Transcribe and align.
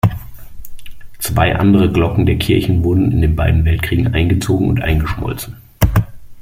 Zwei 1.19 1.55
andere 1.55 1.91
Glocken 1.91 2.25
der 2.25 2.37
Kirche 2.39 2.83
wurden 2.83 3.11
in 3.11 3.21
den 3.21 3.35
beiden 3.35 3.63
Weltkriegen 3.65 4.15
eingezogen 4.15 4.67
und 4.67 4.81
eingeschmolzen. 4.81 5.57